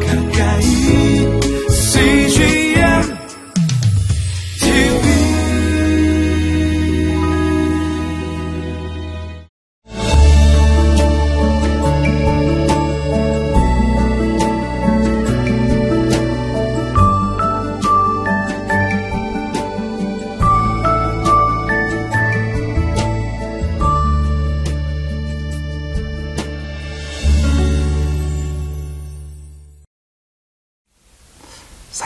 [0.00, 0.21] 가까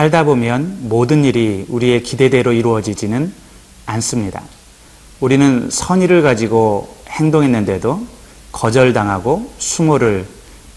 [0.07, 3.33] 살다 보면 모든 일이 우리의 기대대로 이루어지지는
[3.87, 4.43] 않습니다.
[5.21, 8.07] 우리는 선의를 가지고 행동했는데도
[8.53, 10.27] 거절당하고 수모를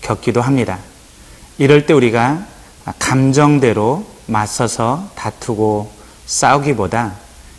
[0.02, 0.80] 겪기도 합니다.
[1.60, 2.46] 이럴 때 우리가
[2.98, 5.91] 감정대로 맞서서 다투고
[6.26, 7.14] 싸우기보다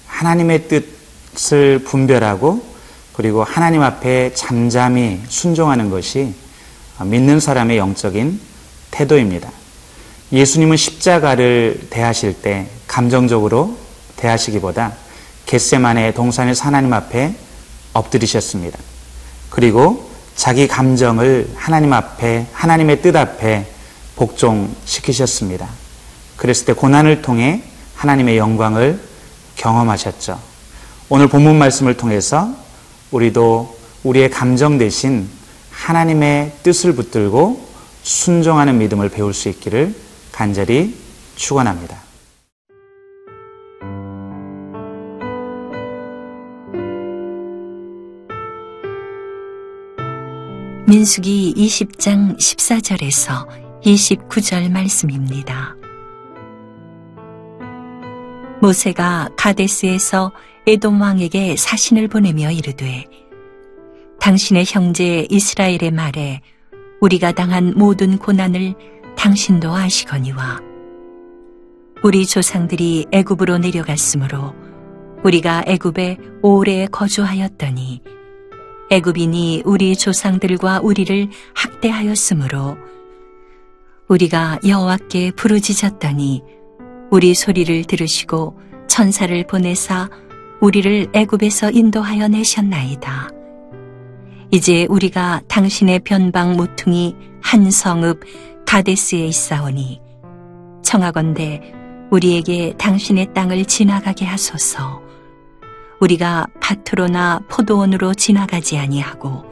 [0.06, 2.64] 하나님의 뜻을 분별하고
[3.12, 6.34] 그리고 하나님 앞에 잠잠히 순종하는 것이
[7.04, 8.40] 믿는 사람의 영적인
[8.90, 9.59] 태도입니다.
[10.32, 13.76] 예수님은 십자가를 대하실 때 감정적으로
[14.16, 14.92] 대하시기보다
[15.46, 17.34] 겟세만의 동산의 하나님 앞에
[17.92, 18.78] 엎드리셨습니다.
[19.48, 23.66] 그리고 자기 감정을 하나님 앞에 하나님의 뜻 앞에
[24.14, 25.68] 복종시키셨습니다.
[26.36, 27.62] 그랬을 때 고난을 통해
[27.96, 29.00] 하나님의 영광을
[29.56, 30.38] 경험하셨죠.
[31.08, 32.54] 오늘 본문 말씀을 통해서
[33.10, 35.28] 우리도 우리의 감정 대신
[35.72, 37.68] 하나님의 뜻을 붙들고
[38.04, 39.94] 순종하는 믿음을 배울 수 있기를
[40.32, 40.94] 간절히
[41.36, 42.10] 축원합니다.
[50.86, 53.46] 민수기 20장 14절에서
[53.84, 55.76] 29절 말씀입니다.
[58.60, 60.32] 모세가 가데스에서
[60.66, 63.06] 에돔 왕에게 사신을 보내며 이르되
[64.20, 66.40] 당신의 형제 이스라엘의 말에
[67.00, 68.74] 우리가 당한 모든 고난을
[69.20, 70.60] 당신도 아시거니와
[72.02, 74.54] 우리 조상들이 애굽으로 내려갔으므로
[75.22, 78.00] 우리가 애굽에 오래 거주하였더니
[78.90, 82.78] 애굽인이 우리 조상들과 우리를 학대하였으므로
[84.08, 86.42] 우리가 여호와께 부르짖었더니
[87.10, 88.58] 우리 소리를 들으시고
[88.88, 90.08] 천사를 보내사
[90.62, 93.28] 우리를 애굽에서 인도하여 내셨나이다.
[94.50, 98.20] 이제 우리가 당신의 변방 모퉁이 한 성읍
[98.70, 100.00] 가데스에 있사오니
[100.84, 101.74] 청하건대
[102.12, 105.02] 우리에게 당신의 땅을 지나가게 하소서.
[105.98, 109.42] 우리가 밭으로나 포도원으로 지나가지 아니하고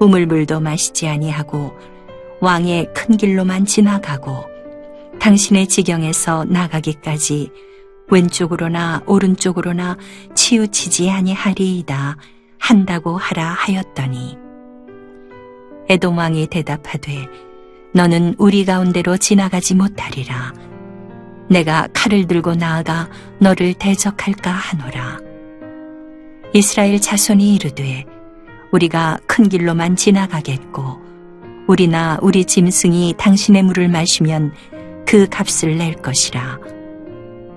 [0.00, 1.72] 우물물도 마시지 아니하고
[2.42, 4.44] 왕의 큰 길로만 지나가고
[5.18, 7.50] 당신의 지경에서 나가기까지
[8.10, 9.96] 왼쪽으로나 오른쪽으로나
[10.34, 12.18] 치우치지 아니하리이다
[12.58, 14.36] 한다고 하라 하였더니
[15.88, 17.51] 에돔 왕이 대답하되
[17.94, 20.52] 너는 우리 가운데로 지나가지 못하리라.
[21.48, 23.08] 내가 칼을 들고 나아가
[23.38, 25.18] 너를 대적할까 하노라.
[26.54, 28.04] 이스라엘 자손이 이르되
[28.72, 31.00] 우리가 큰 길로만 지나가겠고
[31.66, 34.52] 우리나 우리 짐승이 당신의 물을 마시면
[35.06, 36.58] 그 값을 낼 것이라.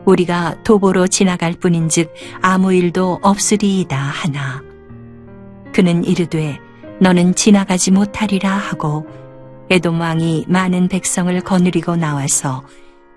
[0.06, 4.62] 우리가 도보로 지나갈 뿐인즉 아무 일도 없으리이다 하나.
[5.74, 6.60] 그는 이르되
[7.00, 9.08] 너는 지나가지 못하리라 하고
[9.70, 12.64] 에돔 왕이 많은 백성을 거느리고 나와서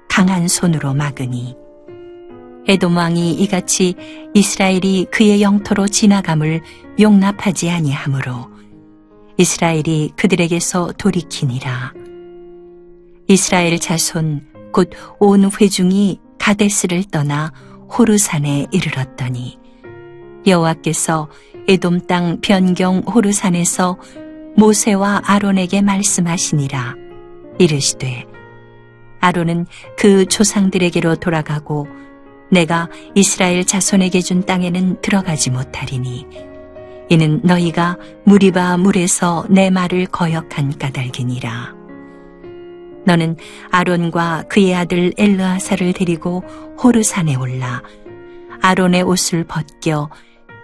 [0.09, 1.55] 강한 손으로 막으니
[2.67, 3.95] 에돔 왕이 이같이
[4.35, 6.61] 이스라엘이 그의 영토로 지나감을
[7.01, 8.51] 용납하지 아니하므로
[9.37, 11.95] 이스라엘이 그들에게서 돌이키니라.
[13.29, 17.53] 이스라엘 자손 곧 온 회중이 가데스를 떠나
[17.97, 19.59] 호르산에 이르렀더니
[20.47, 21.29] 여호와께서
[21.69, 23.99] 에돔 땅 변경 호르산에서
[24.59, 26.97] 모세와 아론에게 말씀하시니라
[27.59, 28.27] 이르시되
[29.21, 31.87] 아론은 그 조상들에게로 돌아가고
[32.51, 36.27] 내가 이스라엘 자손에게 준 땅에는 들어가지 못하리니
[37.09, 41.77] 이는 너희가 무리바 물에서 내 말을 거역한 까닭이니라
[43.07, 43.37] 너는
[43.71, 46.43] 아론과 그의 아들 엘르아사를 데리고
[46.83, 47.81] 호르산에 올라
[48.61, 50.11] 아론의 옷을 벗겨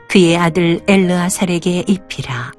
[0.08, 2.52] 그의 아들 엘르아살에게 입히라.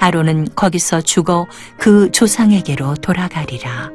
[0.00, 1.46] 아론은 거기서 죽어
[1.78, 3.90] 그 조상에게로 돌아가리라.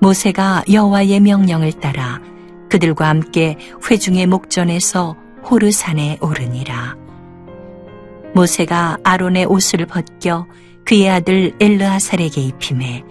[0.00, 2.20] 모세가 여호와의 명령을 따라
[2.68, 3.56] 그들과 함께
[3.88, 5.16] 회중의 목전에서
[5.48, 6.96] 호르산에 오르니라.
[8.34, 10.46] 모세가 아론의 옷을 벗겨
[10.84, 13.04] 그의 아들 엘르아살에게 입힘에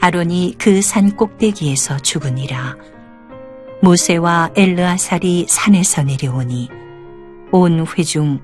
[0.00, 2.76] 아론이 그 산 꼭대기에서 죽으니라.
[3.82, 6.70] 모세와 엘르아살이 산에서 내려오니
[7.52, 8.40] 온 회중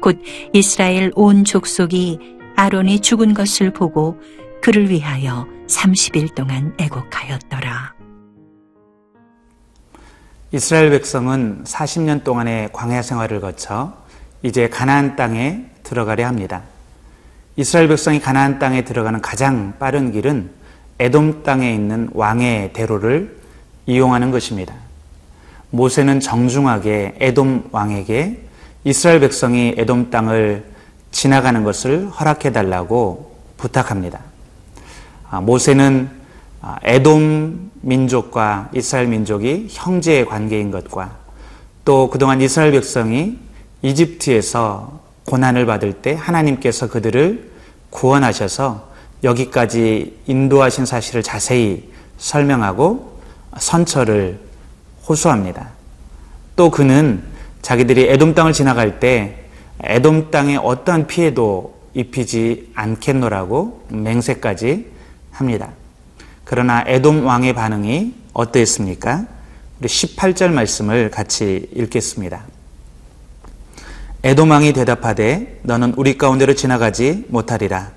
[0.00, 0.20] 곧
[0.52, 2.18] 이스라엘 온 족속이
[2.56, 4.20] 아론이 죽은 것을 보고
[4.62, 7.94] 그를 위하여 30일 동안 애곡하였더라.
[10.52, 13.92] 이스라엘 백성은 40년 동안의 광야 생활을 거쳐
[14.42, 16.62] 이제 가나안 땅에 들어가려 합니다.
[17.56, 20.50] 이스라엘 백성이 가나안 땅에 들어가는 가장 빠른 길은
[20.98, 23.36] 에돔 땅에 있는 왕의 대로를
[23.86, 24.74] 이용하는 것입니다.
[25.70, 28.45] 모세는 정중하게 에돔 왕에게
[28.86, 30.64] 이스라엘 백성이 에돔 땅을
[31.10, 34.20] 지나가는 것을 허락해 달라고 부탁합니다.
[35.28, 36.08] 아, 모세는
[36.62, 41.16] 아, 에돔 민족과 이스라엘 민족이 형제 관계인 것과
[41.84, 43.38] 또 그동안 이스라엘 백성이
[43.82, 47.50] 이집트에서 고난을 받을 때 하나님께서 그들을
[47.90, 48.88] 구원하셔서
[49.24, 53.18] 여기까지 인도하신 사실을 자세히 설명하고
[53.58, 54.38] 선처를
[55.08, 55.70] 호소합니다.
[56.54, 57.34] 또 그는
[57.66, 59.40] 자기들이 에돔 땅을 지나갈 때
[59.82, 64.86] 에돔 땅에 어떠한 피해도 입히지 않겠노라고 맹세까지
[65.32, 65.70] 합니다.
[66.44, 69.24] 그러나 에돔 왕의 반응이 어떠했습니까?
[69.80, 72.44] 우리 18절 말씀을 같이 읽겠습니다.
[74.22, 77.90] 에돔 왕이 대답하되 너는 우리 가운데로 지나가지 못하리라.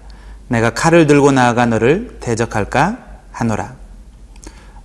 [0.47, 2.97] 내가 칼을 들고 나아가 너를 대적할까
[3.31, 3.75] 하노라.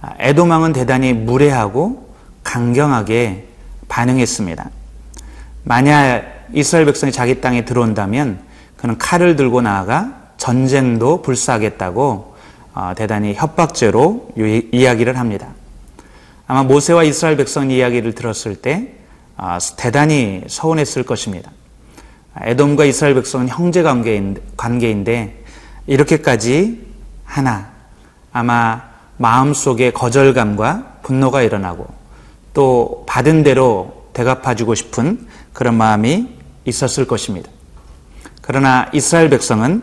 [0.03, 2.07] 아, 에돔 왕은 대단히 무례하고
[2.43, 3.54] 강경하게
[3.95, 4.71] 반응했습니다.
[5.63, 8.41] 만약 이스라엘 백성이 자기 땅에 들어온다면
[8.77, 12.35] 그는 칼을 들고 나아가 전쟁도 불사하겠다고
[12.75, 14.33] 어, 대단히 협박죄로
[14.73, 15.47] 이야기를 합니다.
[16.49, 18.95] 아마 모세와 이스라엘 백성 이야기를 들었을 때
[19.37, 21.53] 아, 대단히 서운했을 것입니다.
[22.41, 23.85] 에돔과 이스라엘 백성은 형제
[24.57, 25.45] 관계인데
[25.87, 26.85] 이렇게까지
[27.25, 27.71] 하나
[28.33, 28.83] 아마
[29.19, 32.04] 마음속에 거절감과 분노가 일어나고
[32.55, 36.29] 또 받은 대로 대갚아주고 싶은 그런 마음이
[36.65, 37.51] 있었을 것입니다.
[38.41, 39.83] 그러나 이스라엘 백성은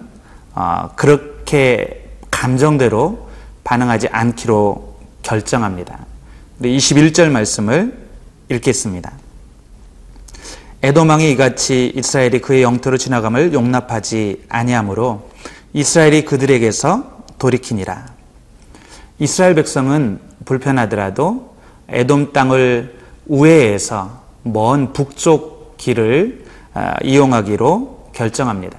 [0.56, 3.29] 어, 그렇게 감정대로
[3.63, 6.06] 반응하지 않기로 결정합니다.
[6.62, 7.97] 21절 말씀을
[8.50, 9.12] 읽겠습니다.
[10.83, 15.29] 에도망이 이같이 이스라엘이 그의 영토로 지나감을 용납하지 아니하므로
[15.73, 18.06] 이스라엘이 그들에게서 돌이키니라.
[19.19, 21.50] 이스라엘 백성은 불편하더라도
[21.91, 22.97] 에돔 땅을
[23.27, 28.77] 우회해서 먼 북쪽 길을 아, 이용하기로 결정합니다.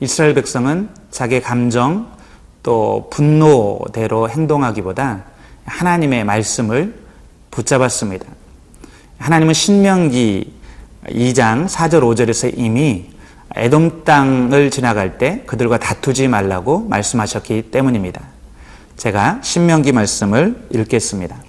[0.00, 2.08] 이스라엘 백성은 자기 감정
[2.62, 5.24] 또 분노대로 행동하기보다
[5.64, 6.94] 하나님의 말씀을
[7.50, 8.26] 붙잡았습니다.
[9.18, 10.52] 하나님은 신명기
[11.06, 13.06] 2장 4절 5절에서 이미
[13.56, 18.20] 에돔 땅을 지나갈 때 그들과 다투지 말라고 말씀하셨기 때문입니다.
[18.96, 21.47] 제가 신명기 말씀을 읽겠습니다.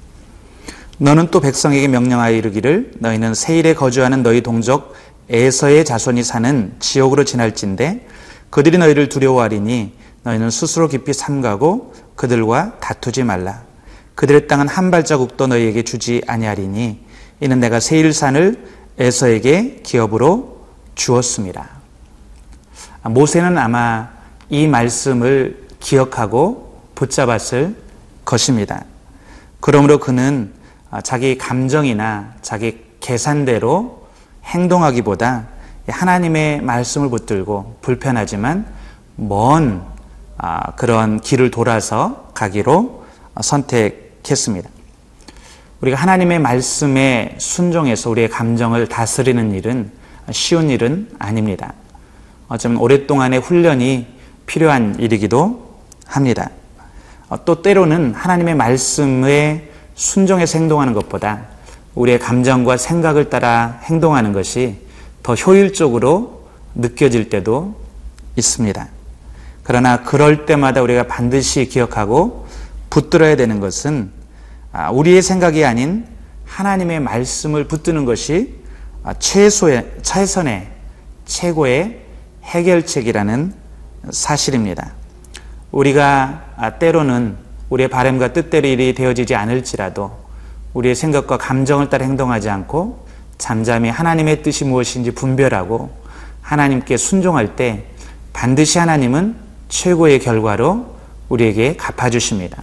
[1.02, 4.94] 너는 또 백성에게 명령하여 이르기를 너희는 세일에 거주하는 너희 동족
[5.30, 8.06] 에서의 자손이 사는 지옥으로 지날진데
[8.50, 9.94] 그들이 너희를 두려워하리니
[10.24, 13.62] 너희는 스스로 깊이 삼가고 그들과 다투지 말라.
[14.16, 17.00] 그들의 땅은 한 발자국도 너희에게 주지 아니하리니
[17.40, 18.68] 이는 내가 세일산을
[18.98, 20.66] 에서에게 기업으로
[20.96, 21.70] 주었습니다.
[23.04, 24.10] 모세는 아마
[24.50, 27.76] 이 말씀을 기억하고 붙잡았을
[28.26, 28.84] 것입니다.
[29.62, 30.59] 그러므로 그는
[31.04, 34.08] 자기 감정이나 자기 계산대로
[34.46, 35.48] 행동하기보다
[35.88, 38.66] 하나님의 말씀을 붙들고 불편하지만
[39.16, 39.84] 먼
[40.38, 43.04] 아, 그런 길을 돌아서 가기로
[43.42, 44.70] 선택했습니다.
[45.82, 49.92] 우리가 하나님의 말씀에 순종해서 우리의 감정을 다스리는 일은
[50.32, 51.74] 쉬운 일은 아닙니다.
[52.48, 54.08] 어쩌면 오랫동안의 훈련이
[54.46, 56.50] 필요한 일이기도 합니다.
[57.30, 59.69] 어, 또 때로는 하나님의 말씀에
[60.00, 61.48] 순종해서 행동하는 것보다
[61.94, 64.78] 우리의 감정과 생각을 따라 행동하는 것이
[65.22, 67.76] 더 효율적으로 느껴질 때도
[68.38, 68.88] 있습니다.
[69.64, 72.48] 그러나 그럴 때마다 우리가 반드시 기억하고
[72.90, 74.12] 붙들어야 되는 것은
[74.72, 76.06] 아, 우리의 생각이 아닌
[76.46, 78.56] 하나님의 말씀을 붙드는 것이
[79.04, 80.70] 아, 최소의, 최선의,
[81.26, 82.00] 최고의
[82.44, 83.54] 해결책이라는
[84.12, 84.94] 사실입니다.
[85.72, 90.12] 우리가 아, 때로는 우리의 바램과 뜻대로 일이 되어지지 않을지라도
[90.74, 93.06] 우리의 생각과 감정을 따라 행동하지 않고
[93.38, 95.90] 잠잠히 하나님의 뜻이 무엇인지 분별하고
[96.42, 97.86] 하나님께 순종할 때
[98.34, 99.36] 반드시 하나님은
[99.70, 100.96] 최고의 결과로
[101.30, 102.62] 우리에게 갚아주십니다.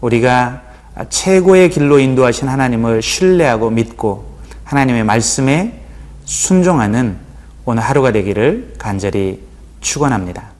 [0.00, 0.62] 우리가
[1.08, 5.82] 최고의 길로 인도하신 하나님을 신뢰하고 믿고 하나님의 말씀에
[6.24, 7.16] 순종하는
[7.64, 9.42] 오늘 하루가 되기를 간절히
[9.80, 10.55] 축원합니다.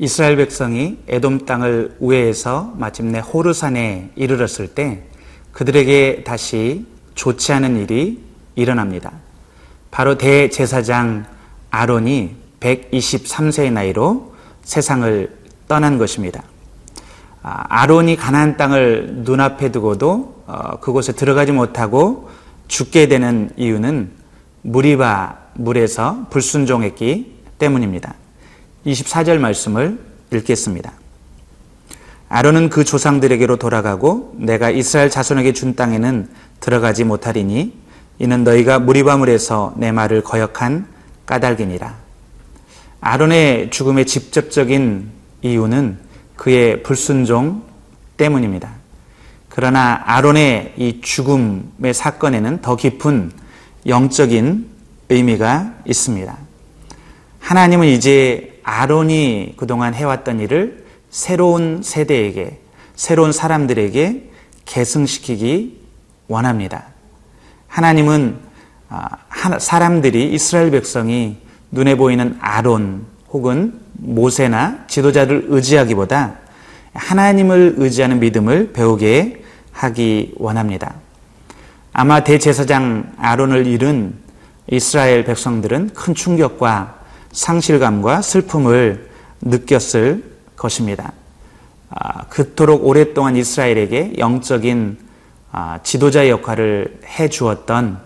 [0.00, 5.02] 이스라엘 백성이 에돔 땅을 우회해서 마침내 호르산에 이르렀을 때
[5.50, 6.86] 그들에게 다시
[7.16, 8.22] 좋지 않은 일이
[8.54, 9.12] 일어납니다.
[9.90, 11.26] 바로 대제사장
[11.70, 15.36] 아론이 123세의 나이로 세상을
[15.66, 16.44] 떠난 것입니다.
[17.42, 22.30] 아, 아론이 가나안 땅을 눈앞에 두고도 어, 그곳에 들어가지 못하고
[22.68, 24.10] 죽게 되는 이유는
[24.62, 28.14] 무리바 물에서 불순종했기 때문입니다.
[28.86, 29.98] 24절 말씀을
[30.32, 30.92] 읽겠습니다.
[32.28, 36.28] 아론은 그 조상들에게로 돌아가고 내가 이스라엘 자손에게 준 땅에는
[36.60, 37.72] 들어가지 못하리니
[38.18, 40.86] 이는 너희가 무리바물에서 내 말을 거역한
[41.24, 41.94] 까닭이니라.
[43.00, 45.10] 아론의 죽음의 직접적인
[45.42, 45.98] 이유는
[46.36, 47.62] 그의 불순종
[48.16, 48.70] 때문입니다.
[49.48, 53.32] 그러나 아론의 이 죽음의 사건에는 더 깊은
[53.86, 54.68] 영적인
[55.08, 56.36] 의미가 있습니다.
[57.40, 62.58] 하나님은 이제 아론이 그동안 해왔던 일을 새로운 세대에게,
[62.94, 64.30] 새로운 사람들에게
[64.66, 65.80] 계승시키기
[66.28, 66.84] 원합니다.
[67.66, 68.36] 하나님은
[68.90, 69.08] 아,
[69.58, 71.38] 사람들이 이스라엘 백성이
[71.70, 76.34] 눈에 보이는 아론 혹은 모세나 지도자를 의지하기보다
[76.92, 80.94] 하나님을 의지하는 믿음을 배우게 하기 원합니다.
[81.94, 84.14] 아마 대제사장 아론을 잃은
[84.70, 86.97] 이스라엘 백성들은 큰 충격과
[87.32, 89.08] 상실감과 슬픔을
[89.40, 90.24] 느꼈을
[90.56, 91.12] 것입니다.
[91.90, 94.98] 아, 그토록 오랫동안 이스라엘에게 영적인
[95.52, 98.00] 아, 지도자 역할을 해 주었던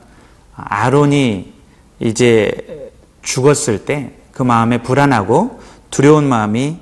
[0.55, 1.53] 아론이
[2.01, 2.91] 이제
[3.23, 5.61] 죽었을 때 그 마음에 불안하고
[5.91, 6.79] 두려운 마음이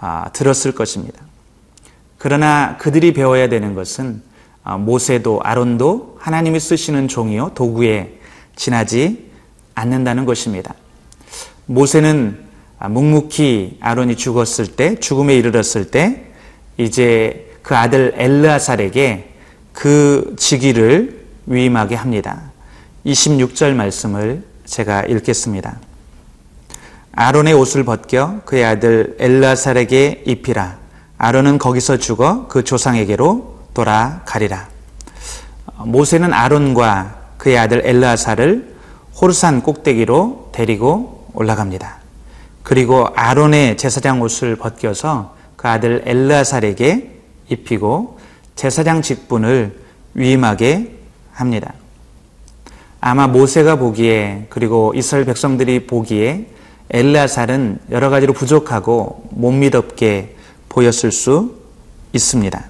[0.00, 1.22] 아, 들었을 것입니다.
[2.18, 4.22] 그러나 그들이 배워야 되는 것은
[4.78, 8.18] 모세도 아론도 하나님이 쓰시는 종이요 도구에
[8.56, 9.30] 지나지
[9.74, 10.74] 않는다는 것입니다.
[11.66, 12.44] 모세는
[12.80, 16.26] 묵묵히 아론이 죽었을 때, 죽음에 이르렀을 때,
[16.76, 19.30] 이제 그 아들 엘르아살에게
[19.72, 22.52] 그 직위를 위임하게 합니다.
[23.06, 25.78] 26절 말씀을 제가 읽겠습니다.
[27.12, 30.78] 아론의 옷을 벗겨 그의 아들 엘르아살에게 입히라.
[31.16, 34.68] 아론은 거기서 죽어 그 조상에게로 돌아가리라.
[35.84, 38.74] 모세는 아론과 그의 아들 엘르아살을
[39.20, 41.98] 호르산 꼭대기로 데리고 올라갑니다.
[42.62, 47.10] 그리고 아론의 제사장 옷을 벗겨서 그 아들 엘르아살에게
[47.48, 48.18] 입히고
[48.56, 49.78] 제사장 직분을
[50.14, 50.94] 위임하게
[51.32, 51.74] 합니다.
[53.00, 56.46] 아마 모세가 보기에 그리고 이스라엘 백성들이 보기에
[56.90, 60.36] 엘르아살은 여러 가지로 부족하고 못 믿었게
[60.68, 61.56] 보였을 수
[62.12, 62.64] 있습니다.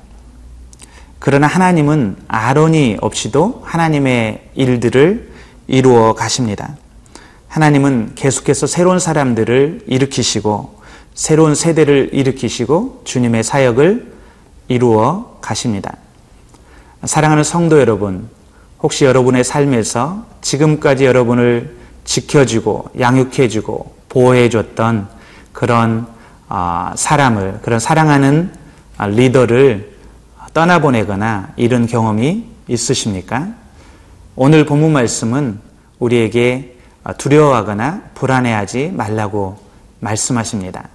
[1.19, 5.31] 그러나 하나님은 아론이 없이도 하나님의 일들을
[5.69, 6.77] 이루어 가십니다.
[7.55, 10.81] 하나님은 계속해서 새로운 사람들을 일으키시고
[11.15, 14.13] 새로운 세대를 일으키시고 주님의 사역을
[14.67, 15.97] 이루어 가십니다.
[17.05, 18.29] 사랑하는 성도 여러분,
[18.83, 25.07] 혹시 여러분의 삶에서 지금까지 여러분을 지켜주고 양육해주고 보호해줬던
[25.53, 26.09] 그런
[26.49, 28.51] 아, 사람을, 그런 사랑하는
[28.97, 29.93] 아, 리더를
[30.55, 33.47] 떠나보내거나 이런 경험이 있으십니까?
[34.35, 35.61] 오늘 본문 말씀은
[36.01, 36.74] 우리에게
[37.13, 39.59] 두려워하거나 불안해하지 말라고
[40.01, 40.89] 말씀하십니다.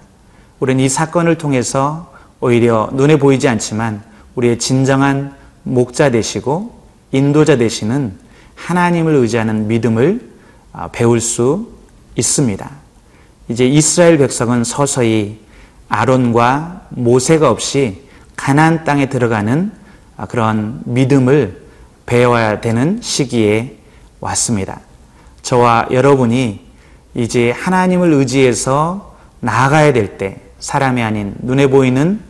[0.58, 4.02] 우리는 이 사건을 통해서 오히려 눈에 보이지 않지만
[4.34, 6.80] 우리의 진정한 목자 되시고
[7.12, 8.18] 인도자 되시는
[8.54, 10.30] 하나님을 의지하는 믿음을
[10.72, 11.72] 아, 배울 수
[12.16, 12.70] 있습니다.
[13.48, 15.40] 이제 이스라엘 백성은 서서히
[15.88, 18.02] 아론과 모세가 없이
[18.36, 19.72] 가나안 땅에 들어가는
[20.16, 21.62] 아, 그런 믿음을
[22.06, 23.78] 배워야 되는 시기에
[24.20, 24.80] 왔습니다.
[25.42, 26.68] 저와 여러분이
[27.14, 32.20] 이제 하나님을 의지해서 나아가야 될 때 사람이 아닌 눈에 보이는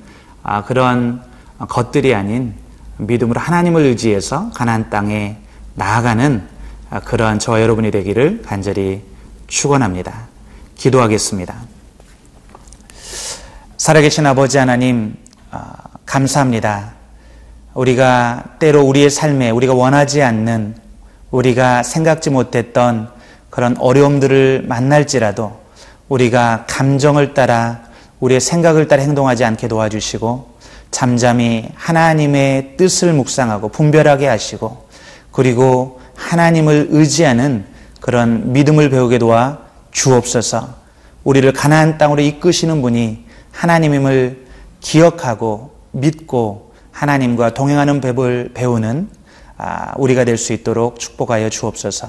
[0.43, 1.23] 아, 그런
[1.59, 2.55] 것들이 아닌
[2.97, 5.37] 믿음으로 하나님을 의지해서 가나안 땅에
[5.75, 6.47] 나아가는
[6.90, 9.02] 아, 그러한 저와 여러분이 되기를 간절히
[9.49, 10.29] 축원합니다.
[10.76, 11.55] 기도하겠습니다.
[13.76, 15.17] 살아계신 아버지 하나님
[15.50, 15.73] 아,
[16.07, 16.95] 감사합니다.
[17.75, 20.76] 우리가 때로 우리의 삶에 우리가 원하지 않는
[21.31, 23.09] 우리가 생각지 못했던
[23.51, 25.59] 그런 어려움들을 만날지라도
[26.09, 27.81] 우리가 감정을 따라
[28.21, 30.51] 우리의 생각을 따라 행동하지 않게 도와주시고
[30.91, 34.89] 잠잠히 하나님의 뜻을 묵상하고 분별하게 하시고
[35.33, 37.65] 그리고 하나님을 의지하는
[38.01, 39.59] 그런 믿음을 배우게 도와
[39.93, 40.81] 주옵소서.
[41.25, 44.47] 우리를 가나안 땅으로 이끄시는 분이 하나님임을
[44.81, 49.20] 기억하고 믿고 하나님과 동행하는 법을 배우는 아,
[49.62, 52.09] 아, 우리가 될 수 있도록 축복하여 주옵소서.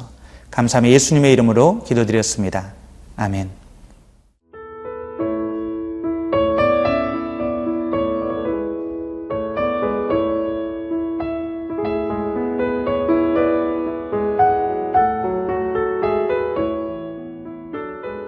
[0.52, 2.72] 감사하며 예수님의 이름으로 기도드렸습니다.
[3.18, 3.50] 아멘.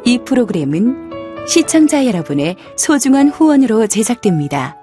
[0.05, 1.11] 이 프로그램은
[1.47, 4.82] 시청자 여러분의 소중한 후원으로 제작됩니다.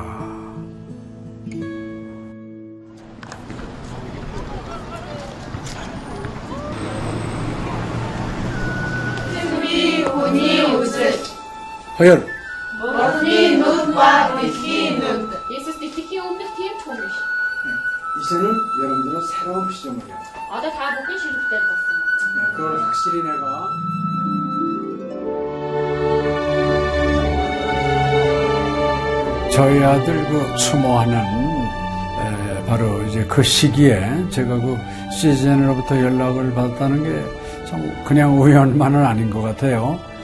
[12.01, 12.25] 허혈.
[12.79, 15.29] 머리 눈과 귀신 눈.
[15.51, 16.99] 예수 스티키 오늘 팀 총리.
[16.99, 20.17] 이제는 여러분들은 새로운 시점을 해요.
[20.51, 22.51] 아다 다 먹기 싫을 때 봤어.
[22.57, 23.67] 그걸 확실히 내가.
[29.53, 31.21] 저희 아들 그 추모하는
[32.67, 34.75] 바로 이제 그 시기에 제가 그
[35.11, 39.97] 시즌으로부터 연락을 받았다는 게 참 그냥 우연만은 아닌 것 같아요.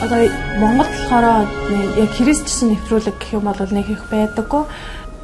[0.00, 1.46] Одоо Монгол болохоор
[1.96, 4.64] яг христчсэн нефролог гэх юм бол нэг их байдаггүй.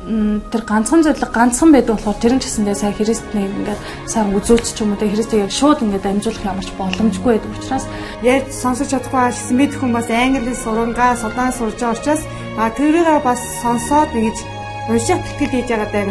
[0.07, 4.77] Тэр ганцхан зөвлөг ганцхан байдаг болохоор тэр нь ч гэсэндээ сая христнийг ингээд сайн үзүүлч
[4.77, 7.85] ч юм уу тэ христийг яг шууд ингээд дамжуулах ямарч боломжгүй байдаг учраас
[8.23, 12.23] ярьж сонсож чадахгүй байсан мэд хүмүүс англи сурангаа судаан сурж байгаа учраас
[12.55, 14.39] а тэрийг бас сонсоод ингэж
[14.87, 16.05] уншаад тэтгэл хийж байгаа даа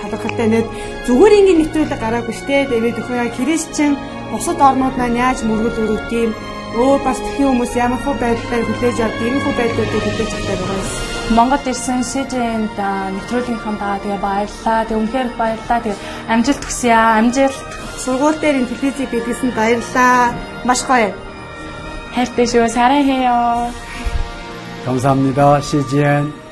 [0.00, 0.64] талархалтай нэг
[1.04, 3.92] зүгээр ингээд нэвтрүүлэг гараагүй штэ тэгээд өхөө христчэн
[4.31, 6.31] бусад орнууд маань яаж мөргөл өрөвт юм
[6.81, 10.81] өөр бас тхэн хүмүүс ямар хөө байдлаар хүлээж авд ийм хөө байдлуудыг хүлээж авдаг байгаа
[10.81, 12.79] юм Монгол ирсэн СЖН-д
[13.13, 14.81] нэвтрүүлгийнхаа тэгээ баярлалаа.
[14.89, 15.79] Тэг үнхээр баярлалаа.
[15.85, 15.93] Тэг
[16.25, 16.89] амжилт хүсье.
[16.89, 17.69] Амжилт.
[18.01, 20.33] Сургууль дээр ин телевизийг бидлсэн баярлаа.
[20.65, 21.13] Маш гоё.
[22.17, 22.65] хайртай шүү.
[22.73, 23.69] 사랑해요.
[24.85, 25.61] 감사합니다.
[25.61, 26.42] CGN